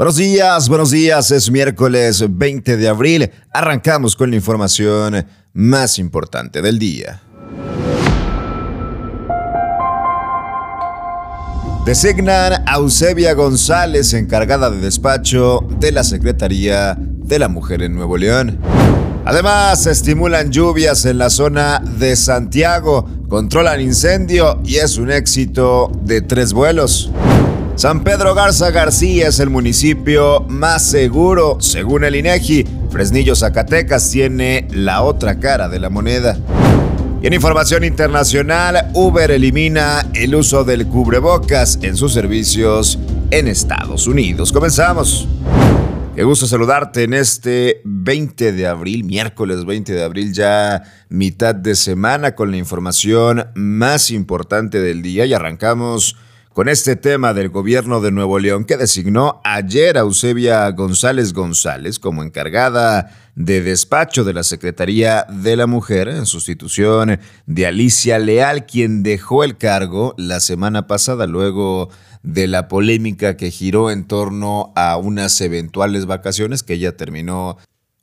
[0.00, 1.30] Buenos días, buenos días.
[1.30, 3.30] Es miércoles 20 de abril.
[3.52, 7.20] Arrancamos con la información más importante del día.
[11.84, 18.16] Designan a Eusebia González encargada de despacho de la Secretaría de la Mujer en Nuevo
[18.16, 18.58] León.
[19.26, 26.22] Además, estimulan lluvias en la zona de Santiago, controlan incendio y es un éxito de
[26.22, 27.12] tres vuelos.
[27.76, 32.66] San Pedro Garza García es el municipio más seguro, según el INEGI.
[32.90, 36.36] Fresnillo, Zacatecas tiene la otra cara de la moneda.
[37.22, 42.98] Y en información internacional, Uber elimina el uso del cubrebocas en sus servicios
[43.30, 44.52] en Estados Unidos.
[44.52, 45.28] Comenzamos.
[46.14, 51.74] Qué gusto saludarte en este 20 de abril, miércoles 20 de abril, ya mitad de
[51.74, 56.16] semana con la información más importante del día y arrancamos
[56.52, 62.00] con este tema del gobierno de Nuevo León que designó ayer a Eusebia González González
[62.00, 68.66] como encargada de despacho de la Secretaría de la Mujer en sustitución de Alicia Leal,
[68.66, 71.88] quien dejó el cargo la semana pasada luego
[72.22, 77.58] de la polémica que giró en torno a unas eventuales vacaciones que ella terminó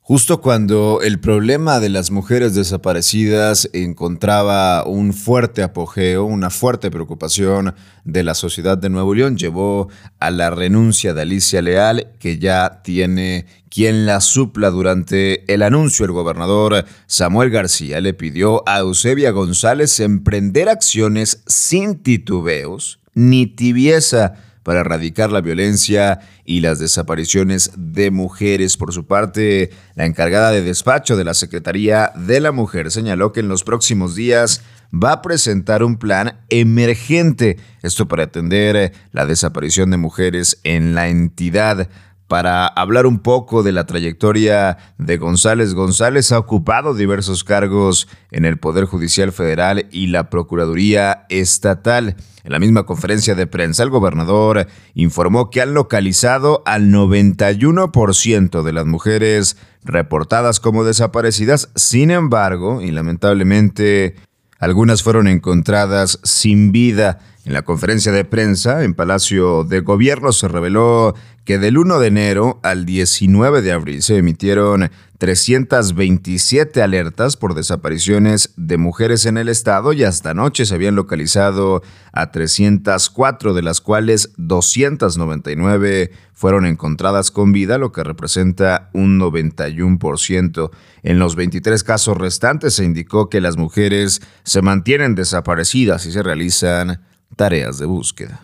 [0.08, 7.74] Justo cuando el problema de las mujeres desaparecidas encontraba un fuerte apogeo, una fuerte preocupación
[8.06, 12.80] de la sociedad de Nuevo León, llevó a la renuncia de Alicia Leal, que ya
[12.82, 16.06] tiene quien la supla durante el anuncio.
[16.06, 24.32] El gobernador Samuel García le pidió a Eusebia González emprender acciones sin titubeos ni tibieza
[24.68, 28.76] para erradicar la violencia y las desapariciones de mujeres.
[28.76, 33.40] Por su parte, la encargada de despacho de la Secretaría de la Mujer señaló que
[33.40, 34.60] en los próximos días
[34.92, 41.08] va a presentar un plan emergente, esto para atender la desaparición de mujeres en la
[41.08, 41.88] entidad
[42.28, 45.74] para hablar un poco de la trayectoria de González.
[45.74, 52.16] González ha ocupado diversos cargos en el Poder Judicial Federal y la Procuraduría Estatal.
[52.44, 58.72] En la misma conferencia de prensa, el gobernador informó que han localizado al 91% de
[58.72, 61.70] las mujeres reportadas como desaparecidas.
[61.74, 64.16] Sin embargo, y lamentablemente,
[64.58, 67.20] algunas fueron encontradas sin vida.
[67.48, 71.14] En la conferencia de prensa en Palacio de Gobierno se reveló
[71.46, 78.52] que del 1 de enero al 19 de abril se emitieron 327 alertas por desapariciones
[78.58, 81.82] de mujeres en el estado y hasta anoche se habían localizado
[82.12, 90.70] a 304, de las cuales 299 fueron encontradas con vida, lo que representa un 91%.
[91.02, 96.22] En los 23 casos restantes se indicó que las mujeres se mantienen desaparecidas y se
[96.22, 97.00] realizan
[97.38, 98.40] tareas de búsqueda.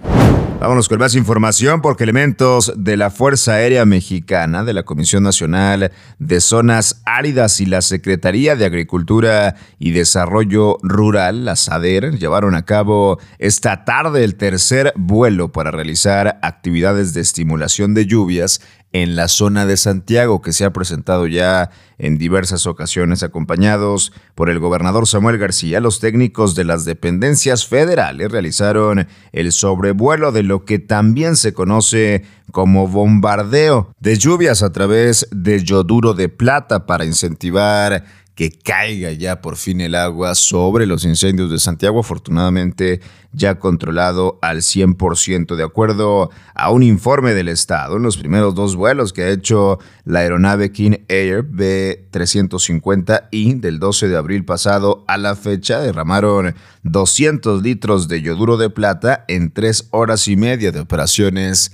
[0.60, 5.92] Vámonos con más información porque elementos de la Fuerza Aérea Mexicana, de la Comisión Nacional
[6.18, 12.64] de Zonas Áridas y la Secretaría de Agricultura y Desarrollo Rural, la SADER, llevaron a
[12.64, 18.62] cabo esta tarde el tercer vuelo para realizar actividades de estimulación de lluvias
[18.94, 24.50] en la zona de Santiago, que se ha presentado ya en diversas ocasiones acompañados por
[24.50, 25.80] el gobernador Samuel García.
[25.80, 32.22] Los técnicos de las dependencias federales realizaron el sobrevuelo de lo que también se conoce
[32.52, 39.40] como bombardeo de lluvias a través de yoduro de plata para incentivar que caiga ya
[39.40, 43.00] por fin el agua sobre los incendios de Santiago, afortunadamente
[43.32, 45.54] ya controlado al 100%.
[45.54, 49.78] De acuerdo a un informe del Estado, en los primeros dos vuelos que ha hecho
[50.04, 57.62] la aeronave King Air B350i del 12 de abril pasado a la fecha, derramaron 200
[57.62, 61.70] litros de yoduro de plata en tres horas y media de operaciones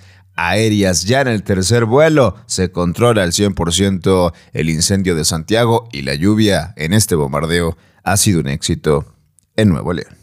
[0.49, 1.05] aéreas.
[1.05, 6.15] Ya en el tercer vuelo se controla al 100% el incendio de Santiago y la
[6.15, 9.15] lluvia en este bombardeo ha sido un éxito
[9.57, 10.20] en Nuevo León.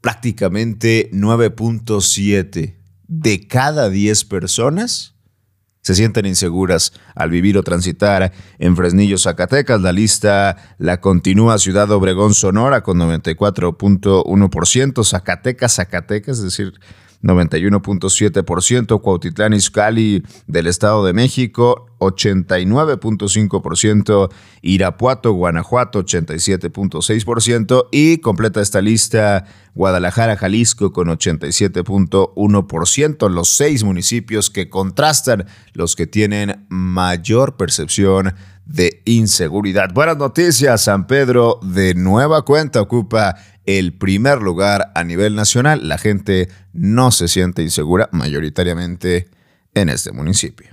[0.00, 2.74] prácticamente 9.7
[3.06, 5.13] de cada 10 personas
[5.84, 9.82] se sienten inseguras al vivir o transitar en Fresnillo, Zacatecas.
[9.82, 16.80] La lista la continúa Ciudad Obregón, Sonora con 94.1%, Zacatecas, Zacatecas, es decir,
[17.24, 24.30] 91.7%, Cuautitlán Izcalli del Estado de México 89.5%,
[24.60, 34.68] Irapuato, Guanajuato 87.6% y completa esta lista Guadalajara, Jalisco con 87.1%, los seis municipios que
[34.68, 38.34] contrastan los que tienen mayor percepción
[38.66, 39.90] de inseguridad.
[39.92, 45.88] Buenas noticias, San Pedro de nueva cuenta ocupa el primer lugar a nivel nacional.
[45.88, 49.28] La gente no se siente insegura mayoritariamente
[49.74, 50.68] en este municipio.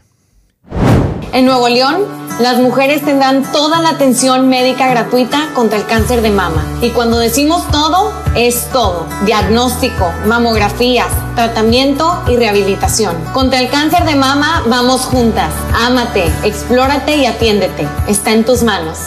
[1.33, 2.01] En Nuevo León,
[2.41, 6.65] las mujeres tendrán toda la atención médica gratuita contra el cáncer de mama.
[6.81, 9.07] Y cuando decimos todo, es todo.
[9.25, 13.15] Diagnóstico, mamografías, tratamiento y rehabilitación.
[13.33, 15.53] Contra el cáncer de mama vamos juntas.
[15.73, 17.87] Ámate, explórate y atiéndete.
[18.07, 18.97] Está en tus manos.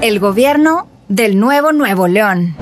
[0.00, 2.56] El gobierno del nuevo Nuevo León.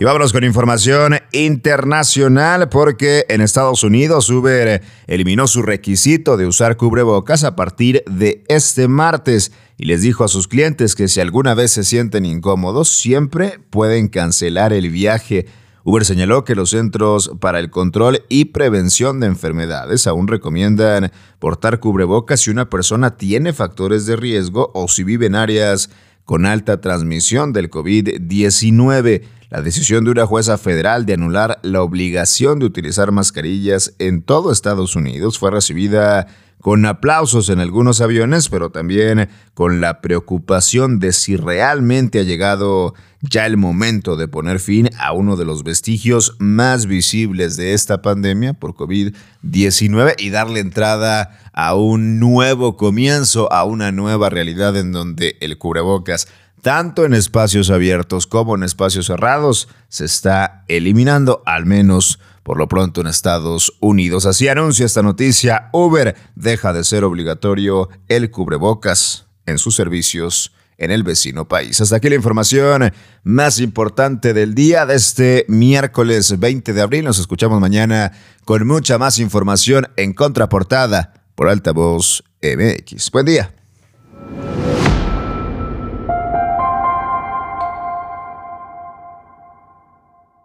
[0.00, 6.78] Y vámonos con información internacional porque en Estados Unidos Uber eliminó su requisito de usar
[6.78, 11.52] cubrebocas a partir de este martes y les dijo a sus clientes que si alguna
[11.54, 15.46] vez se sienten incómodos siempre pueden cancelar el viaje.
[15.90, 21.10] Uber señaló que los Centros para el Control y Prevención de Enfermedades aún recomiendan
[21.40, 25.90] portar cubrebocas si una persona tiene factores de riesgo o si vive en áreas
[26.24, 29.22] con alta transmisión del COVID-19.
[29.50, 34.52] La decisión de una jueza federal de anular la obligación de utilizar mascarillas en todo
[34.52, 36.28] Estados Unidos fue recibida
[36.60, 42.94] con aplausos en algunos aviones, pero también con la preocupación de si realmente ha llegado
[43.22, 48.02] ya el momento de poner fin a uno de los vestigios más visibles de esta
[48.02, 54.92] pandemia por COVID-19 y darle entrada a un nuevo comienzo, a una nueva realidad en
[54.92, 56.28] donde el cubrebocas
[56.62, 62.68] tanto en espacios abiertos como en espacios cerrados, se está eliminando, al menos por lo
[62.68, 64.26] pronto en Estados Unidos.
[64.26, 70.90] Así anuncia esta noticia, Uber deja de ser obligatorio el cubrebocas en sus servicios en
[70.90, 71.80] el vecino país.
[71.80, 72.92] Hasta aquí la información
[73.22, 77.04] más importante del día de este miércoles 20 de abril.
[77.04, 78.12] Nos escuchamos mañana
[78.44, 83.10] con mucha más información en contraportada por Altavoz MX.
[83.10, 83.54] Buen día.